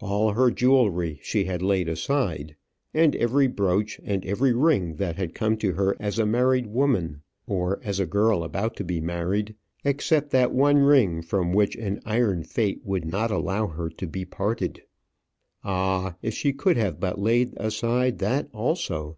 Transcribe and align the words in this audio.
All 0.00 0.32
her 0.32 0.50
jewelry 0.50 1.20
she 1.22 1.44
had 1.44 1.62
laid 1.62 1.88
aside, 1.88 2.56
and 2.92 3.14
every 3.14 3.46
brooch, 3.46 4.00
and 4.02 4.26
every 4.26 4.52
ring 4.52 4.96
that 4.96 5.14
had 5.14 5.36
come 5.36 5.56
to 5.58 5.74
her 5.74 5.94
as 6.00 6.18
a 6.18 6.26
married 6.26 6.66
woman, 6.66 7.22
or 7.46 7.78
as 7.84 8.00
a 8.00 8.04
girl 8.04 8.42
about 8.42 8.74
to 8.78 8.84
be 8.84 9.00
married 9.00 9.54
except 9.84 10.30
that 10.30 10.50
one 10.52 10.78
ring 10.78 11.22
from 11.22 11.52
which 11.52 11.76
an 11.76 12.00
iron 12.04 12.42
fate 12.42 12.80
would 12.84 13.04
not 13.04 13.30
allow 13.30 13.68
her 13.68 13.88
to 13.88 14.06
be 14.08 14.24
parted. 14.24 14.82
Ah, 15.62 16.16
if 16.22 16.34
she 16.34 16.52
could 16.52 16.74
but 16.98 17.12
have 17.16 17.18
laid 17.20 17.54
aside 17.56 18.18
that 18.18 18.48
also! 18.52 19.16